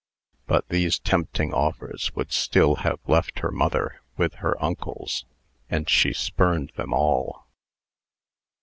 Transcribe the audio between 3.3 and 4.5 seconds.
her mother with